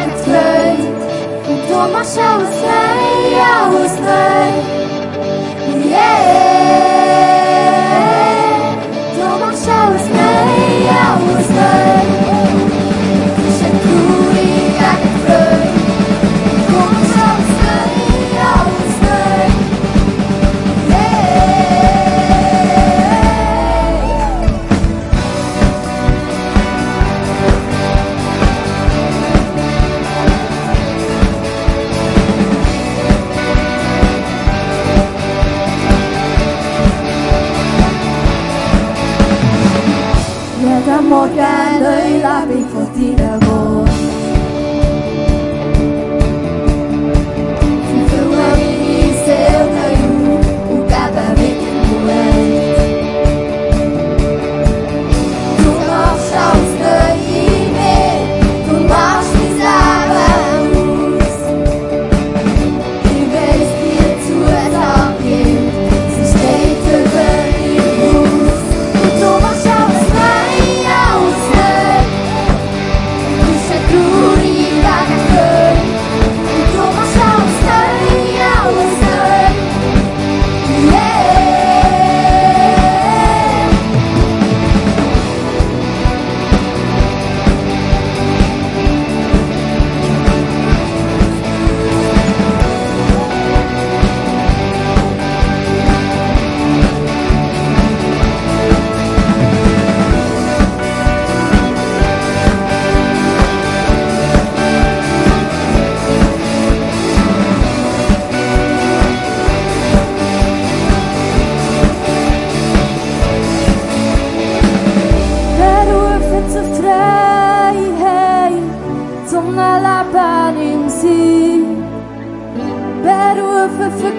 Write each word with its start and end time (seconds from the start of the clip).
atklāj, 0.00 0.84
un 1.52 1.64
to 1.70 1.86
mašā 1.94 2.28
uzklāj, 2.42 3.08
jau 3.36 3.64
uzklāj. 3.84 4.79
and 41.40 41.86
I 41.86 42.22
love 42.22 42.50
it 42.50 42.66
for 42.70 42.98
dinner. 42.98 43.89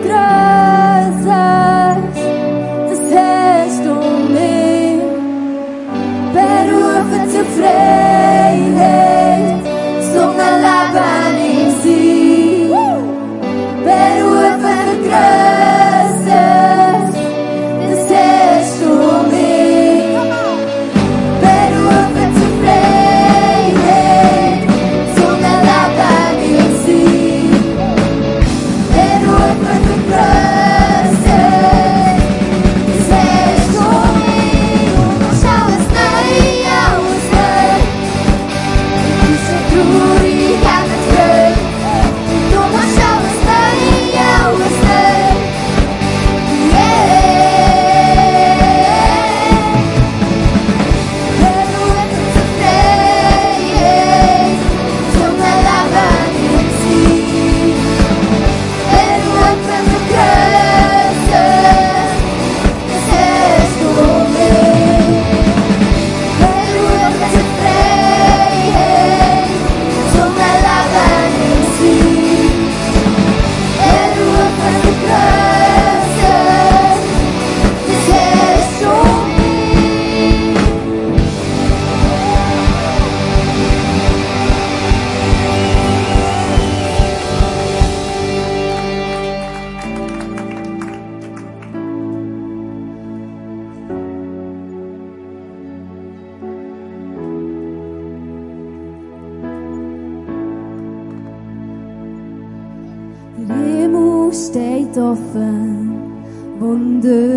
encontrar. 0.02 0.61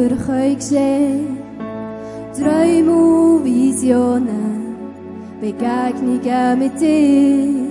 durch 0.09 0.29
euch 0.29 0.57
geschehen. 0.57 1.39
Träume 2.37 2.93
und 2.93 3.45
Visionen, 3.45 4.77
Begegnungen 5.41 6.59
mit 6.59 6.81
dir. 6.81 7.65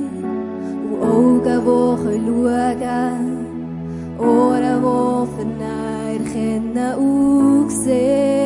Und 0.89 1.01
Augen, 1.01 1.43
die 1.43 1.59
schauen 1.65 3.43
Ohren, 4.19 4.81
die 4.81 5.35
vernähren 5.35 6.25
können 6.33 6.95
und 6.95 7.71
sehen. 7.71 8.42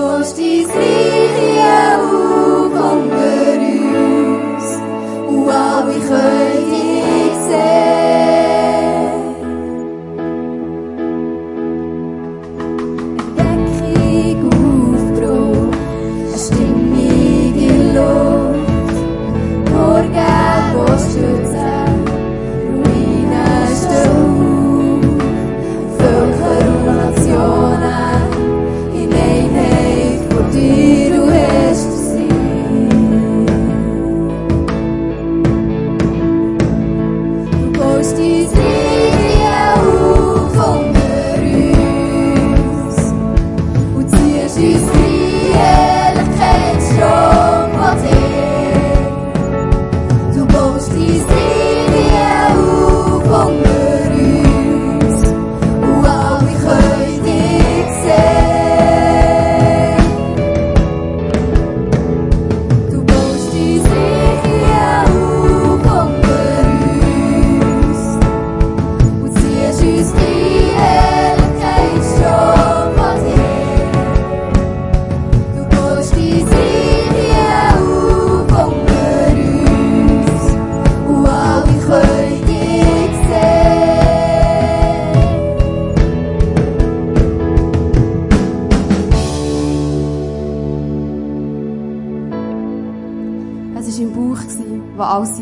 Du 0.00 0.06
baust 0.06 0.38
dein 0.38 1.79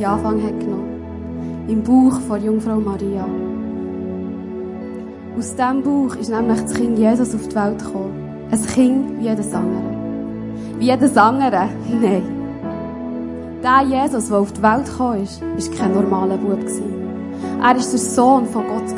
Anfang 0.08 0.42
hat 0.42 0.58
genommen. 0.58 1.66
Im 1.68 1.82
Bauch 1.82 2.18
von 2.20 2.42
Jungfrau 2.42 2.76
Maria. 2.76 3.26
Aus 5.36 5.54
diesem 5.54 5.82
Bauch 5.82 6.16
ist 6.16 6.30
nämlich 6.30 6.60
das 6.62 6.74
Kind 6.74 6.98
Jesus 6.98 7.34
auf 7.34 7.46
die 7.46 7.54
Welt 7.54 7.78
gekommen. 7.78 8.46
Ein 8.50 8.66
Kind 8.66 9.18
wie 9.18 9.24
jedes 9.24 9.52
andere. 9.52 9.82
Wie 10.78 10.86
jedes 10.86 11.16
andere? 11.16 11.68
Nein. 12.00 12.22
Der 13.62 13.82
Jesus, 13.82 14.28
der 14.28 14.38
auf 14.38 14.52
die 14.52 14.62
Welt 14.62 14.86
gekommen 14.86 15.22
ist, 15.22 15.42
war 15.42 15.78
kein 15.78 15.94
normaler 15.94 16.38
Bub. 16.38 16.58
Er 16.58 17.64
war 17.64 17.74
der 17.74 17.82
Sohn 17.82 18.46
von 18.46 18.64
Gott. 18.66 18.94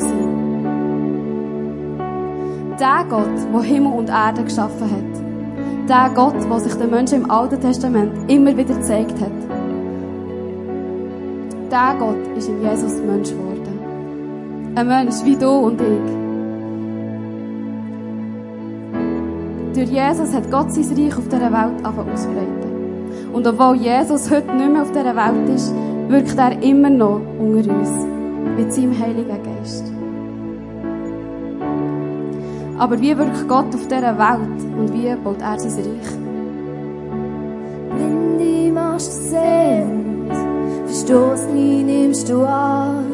Der 2.79 3.05
Gott, 3.09 3.53
der 3.53 3.63
Himmel 3.63 3.93
und 3.93 4.09
Erde 4.09 4.45
geschaffen 4.45 4.91
hat. 4.91 5.89
Der 5.89 6.11
Gott, 6.15 6.37
der 6.49 6.61
sich 6.61 6.75
den 6.75 6.91
Menschen 6.91 7.25
im 7.25 7.31
Alten 7.31 7.61
Testament 7.61 8.31
immer 8.31 8.57
wieder 8.57 8.75
gezeigt 8.75 9.21
hat. 9.21 9.50
Der 11.71 11.95
Gott 12.01 12.37
ist 12.37 12.49
in 12.49 12.61
Jesus 12.63 13.01
Mensch 13.01 13.31
geworden. 13.31 14.73
Ein 14.75 14.89
Mensch 14.89 15.23
wie 15.23 15.37
du 15.37 15.49
und 15.49 15.81
ich. 15.81 16.21
Durch 19.75 19.89
Jesus 19.89 20.35
hat 20.35 20.51
Gott 20.51 20.73
sein 20.73 20.99
Reich 20.99 21.17
auf 21.17 21.29
dieser 21.29 21.53
Welt 21.53 21.85
auszubreiten. 21.85 23.31
Und 23.33 23.47
obwohl 23.47 23.77
Jesus 23.77 24.29
heute 24.33 24.53
nicht 24.53 24.73
mehr 24.73 24.83
auf 24.83 24.91
dieser 24.91 25.15
Welt 25.15 25.49
ist, 25.49 25.73
wirkt 26.09 26.37
er 26.37 26.61
immer 26.61 26.91
noch 26.91 27.21
unter 27.39 27.73
uns. 27.73 27.91
Mit 28.57 28.73
seinem 28.75 28.99
Heiligen 28.99 29.29
Geist. 29.29 29.93
Aber 32.79 33.01
wie 33.01 33.17
wirkt 33.17 33.47
Gott 33.47 33.73
auf 33.73 33.87
dieser 33.87 34.19
Welt 34.19 34.61
und 34.77 34.93
wie 34.93 35.15
baut 35.23 35.41
er 35.41 35.59
sein 35.61 35.73
Reich? 35.73 36.19
Blinde 37.95 38.73
machst 38.73 39.33
du 39.33 40.00
sehend, 41.01 41.11
Verstoßene 41.11 41.83
nimmst 41.85 42.29
du 42.29 42.45
an, 42.45 43.05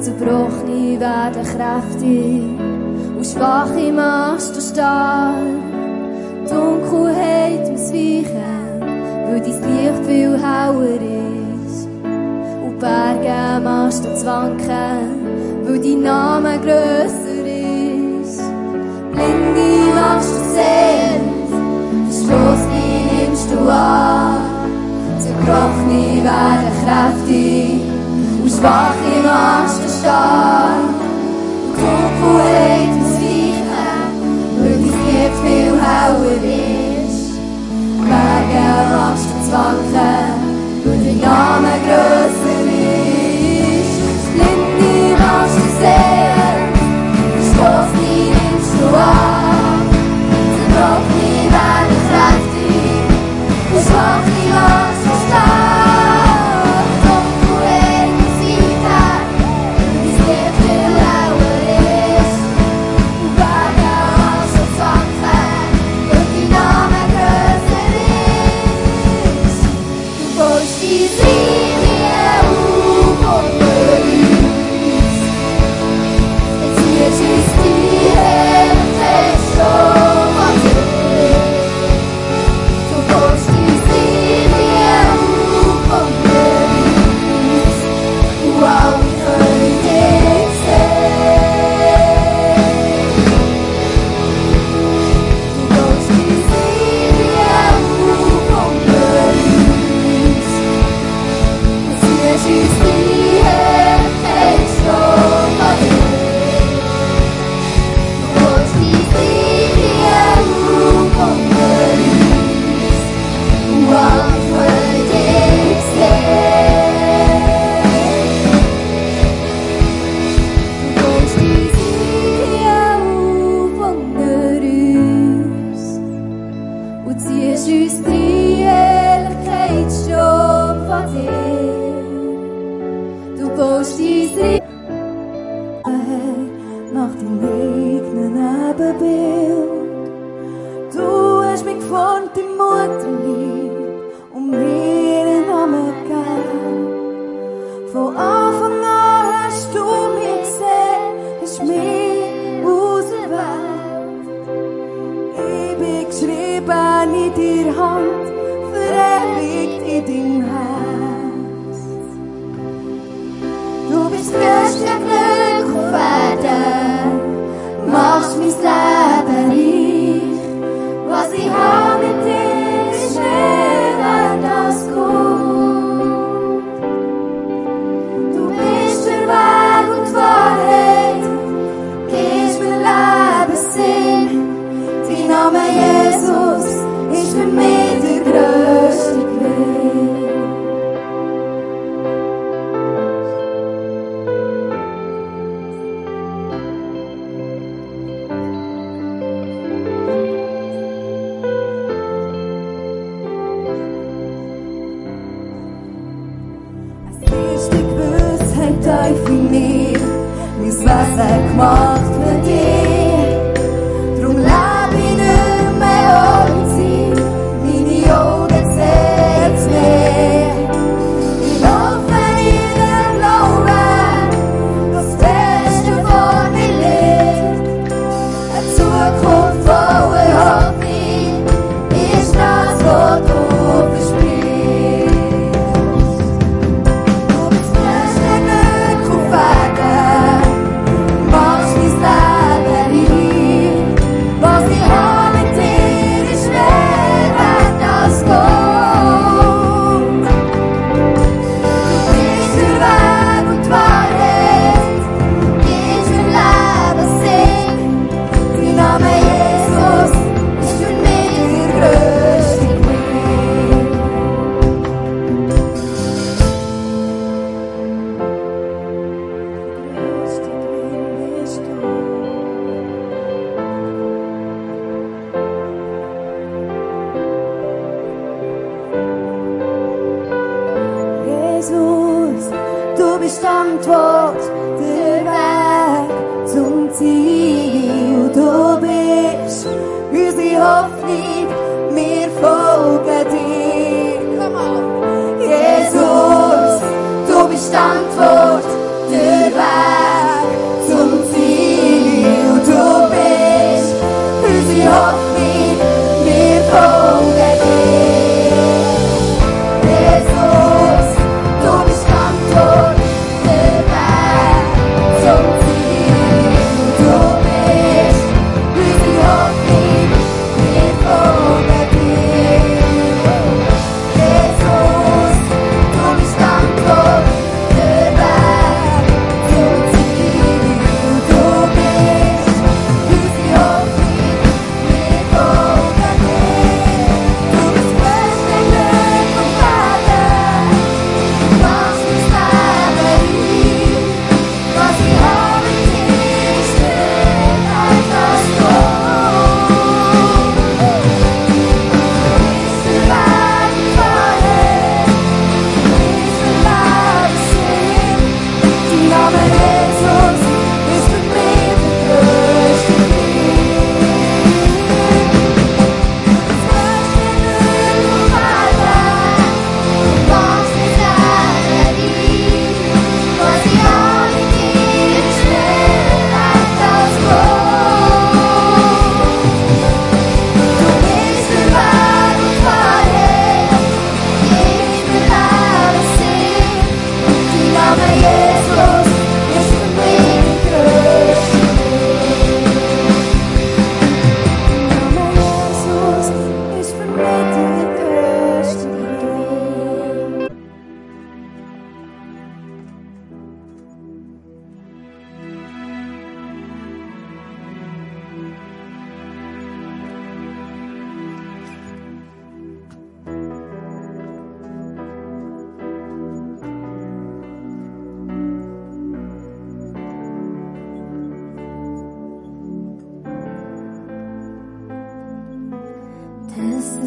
Zerbrochene 0.00 1.00
werden 1.00 1.42
kräftig 1.42 2.42
und 3.16 3.26
Schwache 3.26 3.92
machst 3.92 4.56
du 4.56 4.60
stark. 4.60 5.34
Dunkelheit 6.48 7.70
muss 7.70 7.92
weichen, 7.92 8.80
weil 9.26 9.40
dein 9.40 9.44
Licht 9.44 10.06
viel 10.06 10.38
heller 10.38 11.00
ist. 11.64 11.88
Und 12.64 12.78
Berge 12.78 13.60
machst 13.62 14.04
du 14.04 14.14
zu 14.14 14.26
wanken, 14.26 15.64
weil 15.64 15.80
dein 15.80 16.02
Name 16.02 16.58
grösser 16.60 17.46
ist. 18.22 18.42
Blinde 19.12 19.94
machst 19.94 20.30
du 20.30 20.40
sehend, 20.54 21.48
Verstoßene 22.06 23.26
nimmst 23.26 23.50
du 23.50 23.58
an, 23.68 24.05
Zerbrochene 25.56 26.22
werden 26.22 26.72
kräftig 26.84 27.80
und 28.42 28.50
Schwache 28.50 29.14
machst 29.24 29.80
du 29.82 29.88
stark. 29.88 30.92
Und 31.64 31.78
Dunkelheit 31.80 32.92
muss 32.98 33.14
weichen, 33.16 34.04
weil 34.58 34.70
dein 34.70 34.82
Licht 34.82 35.34
viel 35.42 35.74
heller 35.80 36.40
ist. 37.08 37.26
Berge 38.06 38.66
machst 38.92 39.28
du 39.30 39.34
zu 39.44 39.50
wanken, 39.52 40.36
weil 40.84 41.00
dein 41.04 41.18
Name 41.20 41.72
grösser 41.86 42.62
ist. 42.76 43.94
Blinde 44.34 44.92
machst 45.18 45.56
du 45.56 45.64
sehen, 45.80 46.25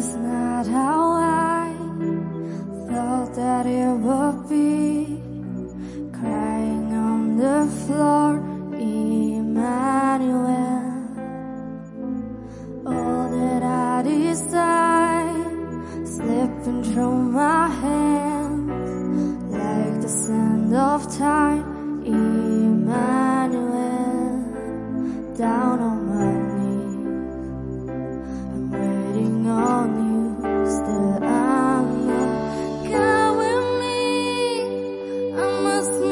It's 0.00 0.14
not 0.14 0.66
how 0.66 0.99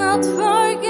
not 0.09 0.25
forget. 0.25 0.88